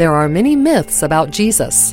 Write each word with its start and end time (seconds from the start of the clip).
there 0.00 0.14
are 0.14 0.30
many 0.30 0.56
myths 0.56 1.02
about 1.02 1.30
Jesus. 1.30 1.92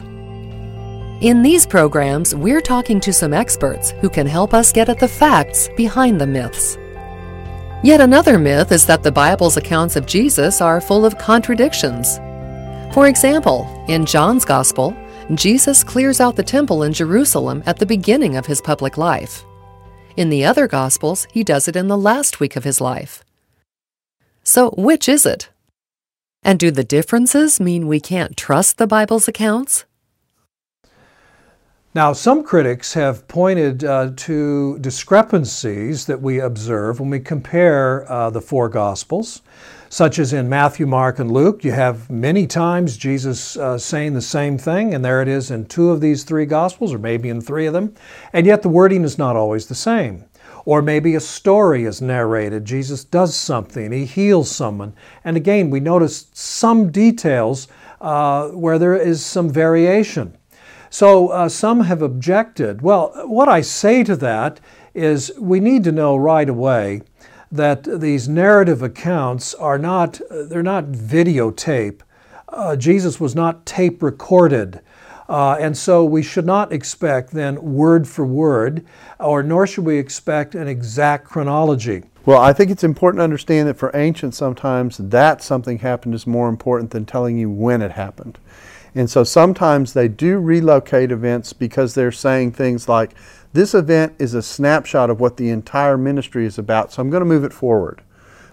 In 1.20 1.42
these 1.42 1.68
programs, 1.68 2.34
we're 2.34 2.62
talking 2.62 3.02
to 3.02 3.12
some 3.12 3.34
experts 3.34 3.92
who 4.00 4.10
can 4.10 4.26
help 4.26 4.54
us 4.54 4.72
get 4.72 4.88
at 4.88 4.98
the 4.98 5.10
facts 5.10 5.68
behind 5.76 6.22
the 6.22 6.26
myths. 6.26 6.78
Yet 7.84 8.00
another 8.00 8.40
myth 8.40 8.72
is 8.72 8.86
that 8.86 9.04
the 9.04 9.12
Bible's 9.12 9.58
accounts 9.58 9.98
of 9.98 10.06
Jesus 10.06 10.62
are 10.62 10.80
full 10.80 11.06
of 11.06 11.18
contradictions. 11.18 12.18
For 12.94 13.10
example, 13.10 13.68
in 13.90 14.06
John's 14.06 14.46
Gospel, 14.46 14.96
Jesus 15.34 15.84
clears 15.84 16.22
out 16.22 16.38
the 16.38 16.44
temple 16.44 16.84
in 16.84 16.94
Jerusalem 16.94 17.62
at 17.66 17.78
the 17.78 17.86
beginning 17.86 18.38
of 18.38 18.46
his 18.46 18.62
public 18.62 18.98
life. 18.98 19.44
In 20.16 20.30
the 20.30 20.46
other 20.46 20.70
Gospels, 20.70 21.28
he 21.34 21.44
does 21.44 21.68
it 21.68 21.76
in 21.76 21.90
the 21.90 21.98
last 21.98 22.40
week 22.40 22.56
of 22.56 22.64
his 22.64 22.80
life. 22.80 23.22
So, 24.44 24.70
which 24.78 25.10
is 25.10 25.26
it? 25.26 25.50
And 26.44 26.60
do 26.60 26.72
the 26.72 26.84
differences 26.84 27.60
mean 27.60 27.88
we 27.88 28.00
can't 28.00 28.38
trust 28.38 28.78
the 28.78 28.88
Bible's 28.88 29.28
accounts? 29.28 29.86
Now, 31.98 32.14
some 32.14 32.44
critics 32.44 32.94
have 32.94 33.28
pointed 33.28 33.84
uh, 33.84 34.12
to 34.18 34.78
discrepancies 34.78 36.06
that 36.06 36.22
we 36.22 36.40
observe 36.40 37.00
when 37.00 37.10
we 37.10 37.20
compare 37.20 38.06
uh, 38.08 38.30
the 38.30 38.40
four 38.40 38.70
Gospels, 38.70 39.42
such 39.90 40.20
as 40.20 40.32
in 40.32 40.48
Matthew, 40.48 40.86
Mark, 40.86 41.18
and 41.18 41.32
Luke. 41.32 41.64
You 41.64 41.72
have 41.72 42.08
many 42.08 42.46
times 42.46 42.98
Jesus 42.98 43.58
uh, 43.58 43.80
saying 43.80 44.14
the 44.14 44.22
same 44.22 44.60
thing, 44.60 44.94
and 44.94 45.04
there 45.04 45.24
it 45.24 45.28
is 45.28 45.50
in 45.50 45.66
two 45.66 45.90
of 45.90 46.00
these 46.00 46.24
three 46.24 46.46
Gospels, 46.46 46.94
or 46.94 47.00
maybe 47.00 47.30
in 47.30 47.42
three 47.42 47.66
of 47.66 47.74
them, 47.74 47.96
and 48.32 48.46
yet 48.46 48.62
the 48.62 48.70
wording 48.70 49.04
is 49.04 49.18
not 49.18 49.36
always 49.36 49.66
the 49.66 49.74
same. 49.74 50.24
Or 50.66 50.84
maybe 50.84 51.16
a 51.16 51.20
story 51.20 51.86
is 51.86 52.00
narrated. 52.00 52.64
Jesus 52.64 53.04
does 53.06 53.36
something, 53.36 53.92
he 53.92 54.06
heals 54.06 54.52
someone. 54.52 54.94
And 55.24 55.36
again, 55.36 55.72
we 55.72 55.80
notice 55.80 56.28
some 56.34 56.92
details 56.92 57.68
uh, 58.02 58.50
where 58.50 58.78
there 58.78 58.96
is 58.96 59.26
some 59.26 59.50
variation. 59.50 60.38
So 60.90 61.30
uh, 61.30 61.50
some 61.50 61.82
have 61.82 62.02
objected. 62.02 62.82
Well, 62.82 63.12
what 63.26 63.50
I 63.50 63.62
say 63.62 64.04
to 64.04 64.16
that 64.18 64.60
is 64.94 65.32
we 65.38 65.60
need 65.60 65.84
to 65.84 65.92
know 65.92 66.16
right 66.16 66.50
away 66.50 67.02
that 67.52 67.84
these 67.84 68.28
narrative 68.28 68.82
accounts 68.82 69.54
are 69.56 69.78
not 69.78 70.20
they're 70.30 70.64
not 70.64 70.86
videotape. 70.86 72.02
Uh, 72.50 72.76
Jesus 72.76 73.20
was 73.20 73.36
not 73.36 73.66
tape 73.66 74.02
recorded. 74.02 74.82
Uh, 75.30 75.58
and 75.60 75.78
so 75.78 76.06
we 76.06 76.24
should 76.24 76.46
not 76.46 76.72
expect 76.72 77.32
then 77.32 77.62
word 77.62 78.08
for 78.08 78.26
word, 78.26 78.86
or 79.20 79.44
nor 79.44 79.68
should 79.68 79.84
we 79.84 79.98
expect 79.98 80.56
an 80.56 80.68
exact 80.70 81.26
chronology. 81.26 82.04
Well, 82.26 82.42
I 82.42 82.54
think 82.54 82.72
it's 82.72 82.84
important 82.84 83.20
to 83.20 83.24
understand 83.24 83.68
that 83.68 83.78
for 83.78 83.96
ancients, 83.96 84.38
sometimes 84.38 84.98
that 84.98 85.42
something 85.42 85.80
happened 85.80 86.16
is 86.16 86.26
more 86.26 86.50
important 86.50 86.92
than 86.92 87.06
telling 87.06 87.38
you 87.38 87.50
when 87.50 87.82
it 87.82 87.92
happened. 87.92 88.38
And 88.98 89.08
so 89.08 89.24
sometimes 89.24 89.94
they 89.94 90.08
do 90.08 90.40
relocate 90.40 91.12
events 91.12 91.54
because 91.54 91.94
they're 91.94 92.12
saying 92.12 92.54
things 92.54 92.90
like, 92.90 93.14
this 93.54 93.76
event 93.76 94.16
is 94.18 94.34
a 94.34 94.42
snapshot 94.42 95.12
of 95.12 95.20
what 95.20 95.38
the 95.38 95.52
entire 95.52 96.00
ministry 96.00 96.48
is 96.48 96.58
about, 96.58 96.92
so 96.92 97.04
I'm 97.04 97.12
going 97.12 97.22
to 97.22 97.26
move 97.26 97.44
it 97.44 97.54
forward. 97.54 98.02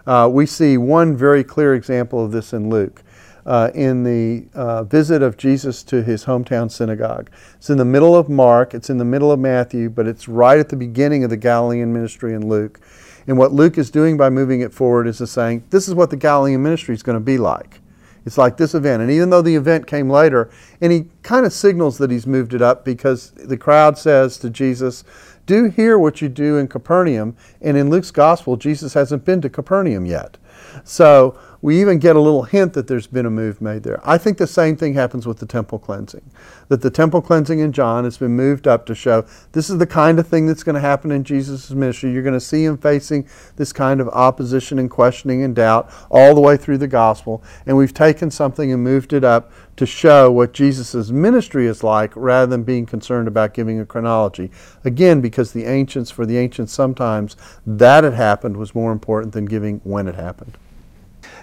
Uh, 0.07 0.29
we 0.31 0.45
see 0.45 0.77
one 0.77 1.17
very 1.17 1.45
clear 1.45 1.75
example 1.75 2.23
of 2.23 2.31
this 2.31 2.53
in 2.53 2.69
Luke. 2.69 3.03
Uh, 3.47 3.71
in 3.75 4.05
the 4.05 4.47
uh, 4.55 4.85
visit 4.85 5.23
of 5.23 5.37
Jesus 5.37 5.83
to 5.83 6.03
his 6.03 6.25
hometown 6.25 6.71
synagogue. 6.71 7.31
It's 7.57 7.69
in 7.69 7.77
the 7.77 7.85
middle 7.85 8.17
of 8.17 8.31
Mark, 8.31 8.73
it's 8.73 8.89
in 8.89 8.97
the 8.97 9.05
middle 9.05 9.31
of 9.33 9.39
Matthew, 9.39 9.91
but 9.91 10.07
it's 10.07 10.29
right 10.29 10.59
at 10.59 10.71
the 10.71 10.77
beginning 10.77 11.25
of 11.25 11.31
the 11.31 11.37
Galilean 11.37 11.93
ministry 11.93 12.33
in 12.33 12.49
Luke. 12.49 12.81
And 13.27 13.37
what 13.37 13.53
Luke 13.53 13.77
is 13.77 13.91
doing 13.91 14.17
by 14.17 14.31
moving 14.31 14.63
it 14.63 14.73
forward 14.73 15.07
is 15.07 15.19
saying, 15.31 15.65
this 15.69 15.89
is 15.89 15.95
what 15.95 16.09
the 16.09 16.17
Galilean 16.17 16.63
ministry 16.63 16.95
is 16.95 17.03
going 17.03 17.17
to 17.17 17.25
be 17.25 17.37
like. 17.37 17.81
It's 18.27 18.39
like 18.39 18.57
this 18.57 18.75
event. 18.75 19.03
And 19.03 19.11
even 19.11 19.31
though 19.31 19.43
the 19.43 19.55
event 19.55 19.87
came 19.87 20.09
later, 20.09 20.51
and 20.81 20.93
he 20.93 21.07
kind 21.23 21.45
of 21.45 21.53
signals 21.53 21.99
that 21.99 22.11
he's 22.11 22.27
moved 22.27 22.55
it 22.55 22.63
up 22.63 22.85
because 22.85 23.31
the 23.33 23.57
crowd 23.57 23.99
says 23.99 24.39
to 24.39 24.51
Jesus, 24.51 25.05
Do 25.47 25.69
hear 25.69 25.99
what 25.99 26.23
you 26.23 26.29
do 26.29 26.57
in 26.57 26.69
Capernaum. 26.69 27.37
And 27.61 27.77
in 27.77 27.91
Luke's 27.91 28.11
gospel, 28.11 28.57
Jesus 28.57 28.95
hasn't 28.95 29.25
been 29.25 29.41
to 29.43 29.51
Capernaum 29.51 30.07
yet. 30.07 30.39
So 30.85 31.39
we 31.65 31.81
even 31.81 31.99
get 31.99 32.15
a 32.15 32.21
little 32.21 32.43
hint 32.43 32.75
that 32.75 32.89
there's 32.89 33.07
been 33.07 33.25
a 33.25 33.31
move 33.31 33.63
made 33.63 33.85
there. 33.85 33.99
I 34.05 34.19
think 34.19 34.37
the 34.37 34.47
same 34.47 34.77
thing 34.77 34.93
happens 34.93 35.27
with 35.27 35.39
the 35.39 35.47
temple 35.47 35.79
cleansing. 35.79 36.31
That 36.69 36.83
the 36.83 36.91
temple 36.91 37.23
cleansing 37.23 37.59
in 37.59 37.73
John 37.73 38.05
has 38.05 38.19
been 38.19 38.33
moved 38.33 38.69
up 38.69 38.85
to 38.85 38.95
show 38.95 39.25
this 39.53 39.71
is 39.71 39.79
the 39.79 39.87
kind 39.87 40.19
of 40.19 40.29
thing 40.29 40.45
that's 40.45 40.63
going 40.63 40.75
to 40.75 40.81
happen 40.83 41.11
in 41.11 41.25
Jesus' 41.25 41.71
ministry. 41.71 42.13
You're 42.13 42.23
going 42.23 42.35
to 42.35 42.39
see 42.39 42.67
him 42.67 42.77
facing 42.77 43.27
this 43.57 43.73
kind 43.73 44.03
of 44.03 44.09
opposition 44.09 44.79
and 44.79 44.91
questioning 44.91 45.43
and 45.43 45.57
doubt 45.57 45.91
all 46.11 46.35
the 46.35 46.41
way 46.43 46.59
through 46.59 46.77
the 46.77 46.87
gospel. 46.87 47.43
And 47.65 47.79
we've 47.79 47.95
taken 47.95 48.31
something 48.31 48.71
and 48.71 48.85
moved 48.85 49.15
it 49.15 49.25
up 49.25 49.51
to 49.77 49.87
show 49.87 50.31
what 50.31 50.53
Jesus' 50.53 51.09
ministry 51.11 51.67
is 51.67 51.83
like 51.83 52.13
rather 52.15 52.51
than 52.51 52.65
being 52.65 52.85
concerned 52.85 53.27
about 53.27 53.55
giving 53.55 53.81
a 53.81 53.87
chronology. 53.87 54.51
Again, 54.85 55.23
because 55.23 55.53
the 55.53 55.65
ancients, 55.65 56.11
for 56.11 56.27
the 56.27 56.37
ancients, 56.37 56.75
sometimes 56.75 57.37
that 57.67 58.05
had 58.05 58.13
happened 58.13 58.59
was 58.59 58.75
more 58.75 58.93
important 58.93 59.33
than 59.33 59.47
giving 59.47 59.81
when 59.83 60.07
it 60.07 60.17
happened. 60.17 60.59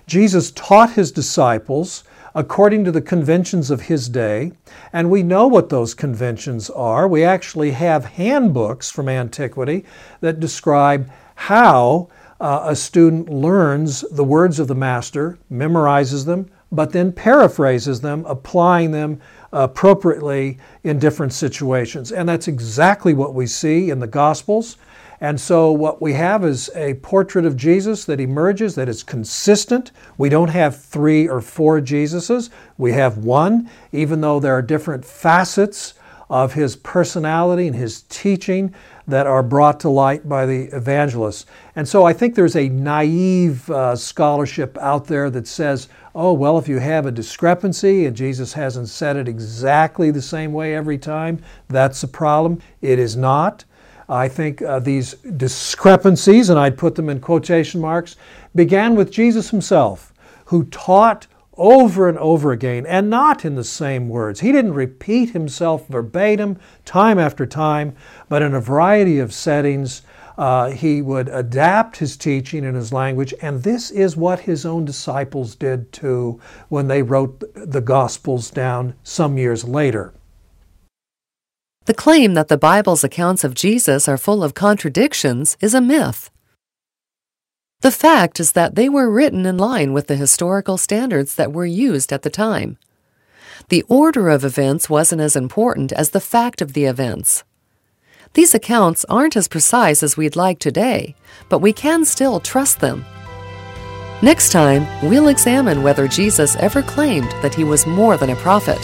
Jesus 0.08 0.52
taught 0.52 0.94
his 0.94 1.12
disciples 1.12 2.04
according 2.34 2.86
to 2.86 2.92
the 2.92 3.02
conventions 3.02 3.70
of 3.70 3.82
his 3.82 4.08
day, 4.08 4.52
and 4.94 5.10
we 5.10 5.24
know 5.24 5.48
what 5.48 5.70
those 5.70 5.94
conventions 5.94 6.70
are. 6.70 7.08
We 7.08 7.24
actually 7.24 7.72
have 7.72 8.06
handbooks 8.06 8.90
from 8.90 9.10
antiquity 9.10 9.86
that 10.22 10.40
describe 10.40 11.10
how 11.36 12.10
uh, 12.40 12.64
a 12.66 12.76
student 12.76 13.30
learns 13.30 14.02
the 14.12 14.24
words 14.24 14.60
of 14.60 14.68
the 14.68 14.76
master, 14.76 15.38
memorizes 15.52 16.26
them, 16.26 16.50
but 16.72 16.92
then 16.92 17.12
paraphrases 17.12 18.00
them, 18.00 18.26
applying 18.26 18.92
them 18.92 19.20
appropriately 19.52 20.58
in 20.84 20.98
different 20.98 21.34
situations. 21.34 22.12
And 22.12 22.28
that's 22.28 22.48
exactly 22.48 23.14
what 23.14 23.34
we 23.34 23.46
see 23.46 23.90
in 23.90 24.00
the 24.00 24.08
Gospels. 24.08 24.78
And 25.22 25.40
so 25.40 25.72
what 25.72 26.02
we 26.02 26.14
have 26.14 26.44
is 26.44 26.72
a 26.76 26.96
portrait 26.96 27.46
of 27.46 27.56
Jesus 27.56 28.06
that 28.06 28.20
emerges 28.20 28.74
that 28.74 28.90
is 28.90 29.04
consistent. 29.04 29.92
We 30.18 30.30
don't 30.30 30.50
have 30.50 30.84
three 30.84 31.30
or 31.30 31.42
four 31.42 31.80
Jesuses. 31.80 32.50
We 32.80 32.94
have 32.94 33.20
one, 33.20 33.70
even 33.92 34.22
though 34.22 34.40
there 34.40 34.56
are 34.56 34.64
different 34.64 35.06
facets 35.06 35.94
of 36.32 36.54
his 36.54 36.76
personality 36.78 37.68
and 37.68 37.76
his 37.76 38.02
teaching 38.04 38.74
that 39.06 39.28
are 39.28 39.44
brought 39.44 39.80
to 39.82 39.90
light 39.90 40.28
by 40.28 40.46
the 40.46 40.64
evangelists. 40.76 41.46
And 41.76 41.88
so 41.88 42.04
I 42.06 42.14
think 42.14 42.34
there's 42.34 42.56
a 42.56 42.70
naive 42.70 43.70
uh, 43.70 43.96
scholarship 43.96 44.78
out 44.80 45.06
there 45.06 45.30
that 45.30 45.46
says, 45.46 45.90
oh, 46.16 46.34
well, 46.34 46.58
if 46.58 46.68
you 46.68 46.80
have 46.80 47.06
a 47.06 47.12
discrepancy 47.12 48.06
and 48.06 48.16
Jesus 48.16 48.54
hasn't 48.54 48.90
said 48.90 49.18
it 49.18 49.28
exactly 49.28 50.10
the 50.10 50.22
same 50.22 50.54
way 50.54 50.74
every 50.74 50.98
time, 50.98 51.44
that's 51.68 52.02
a 52.02 52.08
problem. 52.08 52.60
It 52.82 52.98
is 52.98 53.16
not. 53.16 53.66
I 54.12 54.28
think 54.28 54.62
uh, 54.62 54.80
these 54.80 55.14
discrepancies, 55.14 56.50
and 56.50 56.60
I'd 56.60 56.78
put 56.78 56.96
them 56.96 57.08
in 57.08 57.22
quotation 57.22 57.80
marks, 57.80 58.18
began 58.54 58.94
with 58.96 59.10
Jesus 59.10 59.50
himself, 59.50 60.14
who 60.46 60.66
taught 60.66 61.28
over 61.56 62.10
and 62.10 62.18
over 62.18 62.52
again 62.52 62.86
and 62.86 63.10
not 63.10 63.46
in 63.46 63.56
the 63.56 63.64
same 63.64 64.10
words. 64.10 64.42
He 64.42 64.52
didn't 64.52 64.74
repeat 64.74 65.30
himself 65.30 65.88
verbatim 65.88 66.60
time 66.84 67.20
after 67.20 67.46
time, 67.46 67.96
but 68.28 68.42
in 68.42 68.54
a 68.54 68.60
variety 68.60 69.20
of 69.20 69.34
settings. 69.34 70.02
Uh, 70.38 70.72
he 70.72 71.02
would 71.02 71.28
adapt 71.28 71.98
his 71.98 72.18
teaching 72.18 72.66
and 72.66 72.76
his 72.76 72.92
language, 72.92 73.34
and 73.42 73.62
this 73.62 73.92
is 73.92 74.18
what 74.18 74.40
his 74.40 74.66
own 74.66 74.86
disciples 74.86 75.56
did 75.56 75.92
too 75.92 76.40
when 76.70 76.88
they 76.88 77.04
wrote 77.04 77.44
the 77.54 77.82
Gospels 77.82 78.50
down 78.50 78.96
some 79.04 79.38
years 79.38 79.66
later. 79.66 80.14
The 81.86 81.94
claim 81.96 82.36
that 82.36 82.48
the 82.48 82.60
Bible's 82.60 83.04
accounts 83.04 83.44
of 83.44 83.56
Jesus 83.56 84.08
are 84.08 84.18
full 84.18 84.44
of 84.44 84.54
contradictions 84.54 85.58
is 85.62 85.74
a 85.74 85.82
myth. 85.82 86.30
The 87.82 87.90
fact 87.90 88.40
is 88.40 88.52
that 88.52 88.76
they 88.76 88.88
were 88.88 89.10
written 89.10 89.48
in 89.48 89.58
line 89.58 89.92
with 89.92 90.06
the 90.06 90.16
historical 90.16 90.78
standards 90.78 91.34
that 91.36 91.52
were 91.52 91.66
used 91.66 92.14
at 92.14 92.22
the 92.22 92.30
time. 92.30 92.78
The 93.70 93.84
order 93.88 94.30
of 94.30 94.46
events 94.46 94.92
wasn't 94.92 95.22
as 95.22 95.36
important 95.36 95.92
as 95.92 96.12
the 96.12 96.20
fact 96.20 96.62
of 96.62 96.74
the 96.74 96.86
events. 96.86 97.44
These 98.34 98.54
accounts 98.54 99.04
aren't 99.10 99.36
as 99.36 99.48
precise 99.48 100.04
as 100.04 100.16
we'd 100.16 100.36
like 100.36 100.60
today, 100.60 101.16
but 101.50 101.60
we 101.60 101.74
can 101.74 102.06
still 102.06 102.40
trust 102.40 102.80
them. 102.80 103.06
Next 104.22 104.52
time, 104.52 104.86
we'll 105.02 105.30
examine 105.30 105.82
whether 105.82 106.08
Jesus 106.08 106.56
ever 106.58 106.84
claimed 106.84 107.32
that 107.42 107.56
he 107.56 107.64
was 107.64 107.88
more 107.88 108.18
than 108.18 108.30
a 108.30 108.36
prophet. 108.36 108.80